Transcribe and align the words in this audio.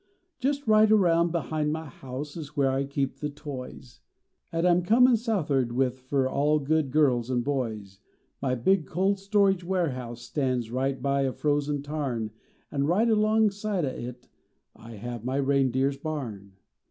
Just 0.39 0.65
right 0.65 0.91
around 0.91 1.31
behind 1.31 1.71
my 1.71 1.85
house 1.85 2.35
Is 2.35 2.57
where 2.57 2.71
I 2.71 2.85
keep 2.85 3.17
the 3.17 3.29
toys, 3.29 3.99
At 4.51 4.65
I 4.65 4.71
am 4.71 4.81
comin 4.81 5.15
south 5.15 5.51
ard 5.51 5.73
with 5.73 5.99
Fer 5.99 6.27
all 6.27 6.57
good 6.57 6.89
girls 6.89 7.29
an 7.29 7.43
boys. 7.43 7.99
My 8.41 8.55
big 8.55 8.87
cold 8.87 9.19
storage 9.19 9.63
warehouse 9.63 10.23
stands 10.23 10.71
Right 10.71 10.99
by 10.99 11.21
a 11.21 11.31
frozen 11.31 11.83
tarn 11.83 12.31
An 12.71 12.87
right 12.87 13.09
along 13.11 13.49
aside 13.49 13.85
o 13.85 13.89
it 13.89 14.27
I 14.75 14.93
have 14.93 15.23
my 15.23 15.35
reindeer 15.37 15.89
s 15.89 15.97
barn. 15.97 16.53